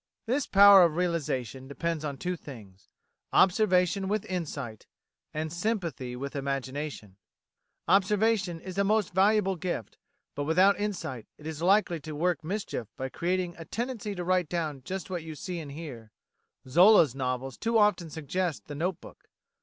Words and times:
This 0.25 0.47
power 0.47 0.81
of 0.81 0.95
realisation 0.95 1.67
depends 1.67 2.03
on 2.03 2.17
two 2.17 2.35
things: 2.35 2.89
Observation 3.33 4.07
with 4.07 4.25
insight, 4.25 4.87
and 5.31 5.53
Sympathy 5.53 6.15
with 6.15 6.35
imagination. 6.35 7.17
Observation 7.87 8.59
is 8.61 8.79
a 8.79 8.83
most 8.83 9.13
valuable 9.13 9.55
gift, 9.55 9.99
but 10.33 10.45
without 10.45 10.79
insight 10.79 11.27
it 11.37 11.45
is 11.45 11.61
likely 11.61 11.99
to 11.99 12.15
work 12.15 12.43
mischief 12.43 12.87
by 12.97 13.09
creating 13.09 13.53
a 13.59 13.65
tendency 13.65 14.15
to 14.15 14.23
write 14.23 14.49
down 14.49 14.81
just 14.83 15.11
what 15.11 15.21
you 15.21 15.35
see 15.35 15.59
and 15.59 15.71
hear. 15.73 16.11
Zola's 16.67 17.13
novels 17.13 17.55
too 17.55 17.77
often 17.77 18.09
suggest 18.09 18.65
the 18.65 18.73
note 18.73 18.99
book. 19.01 19.29